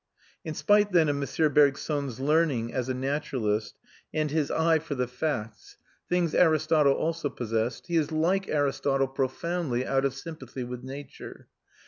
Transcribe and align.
In 0.43 0.55
spite, 0.55 0.91
then, 0.91 1.09
of 1.09 1.15
M. 1.21 1.53
Bergson's 1.53 2.19
learning 2.19 2.73
as 2.73 2.89
a 2.89 2.93
naturalist 2.95 3.75
and 4.11 4.31
his 4.31 4.49
eye 4.49 4.79
for 4.79 4.95
the 4.95 5.05
facts 5.07 5.77
things 6.09 6.33
Aristotle 6.33 6.93
also 6.93 7.29
possessed 7.29 7.85
he 7.85 7.97
is 7.97 8.11
like 8.11 8.47
Aristotle 8.49 9.07
profoundly 9.07 9.85
out 9.85 10.03
of 10.03 10.15
sympathy 10.15 10.63
with 10.63 10.83
nature. 10.83 11.49